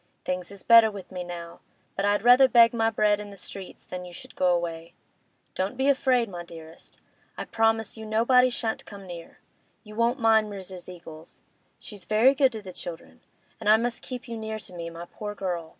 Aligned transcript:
Things 0.25 0.49
is 0.51 0.63
better 0.63 0.89
with 0.89 1.11
me 1.11 1.23
now, 1.23 1.59
but 1.95 2.05
I'd 2.05 2.23
rather 2.23 2.47
beg 2.47 2.73
my 2.73 2.89
bread 2.89 3.19
in 3.19 3.29
the 3.29 3.37
streets 3.37 3.85
than 3.85 4.03
you 4.03 4.11
should 4.11 4.35
go 4.35 4.47
away. 4.47 4.93
Don't 5.53 5.77
be 5.77 5.89
afraid, 5.89 6.27
my 6.27 6.43
dearest. 6.43 6.99
I 7.37 7.45
promise 7.45 7.97
you 7.97 8.07
nobody 8.07 8.49
shan't 8.49 8.87
come 8.87 9.05
near. 9.05 9.37
You 9.83 9.93
won't 9.93 10.19
mind 10.19 10.51
Mrs. 10.51 10.89
Eagles; 10.89 11.43
she's 11.77 12.05
very 12.05 12.33
good 12.33 12.51
to 12.53 12.63
the 12.63 12.73
children. 12.73 13.21
But 13.59 13.67
I 13.67 13.77
must 13.77 14.01
keep 14.01 14.27
you 14.27 14.37
near 14.37 14.57
to 14.57 14.73
me, 14.73 14.89
my 14.89 15.05
poor 15.05 15.35
girl! 15.35 15.69